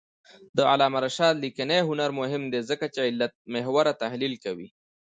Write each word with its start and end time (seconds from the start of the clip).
د 0.57 0.59
علامه 0.71 0.99
رشاد 1.05 1.35
لیکنی 1.45 1.79
هنر 1.89 2.09
مهم 2.19 2.43
دی 2.51 2.61
ځکه 2.69 2.85
چې 2.93 2.99
علتمحوره 3.09 3.93
تحلیل 4.03 4.33
کوي. 4.43 4.67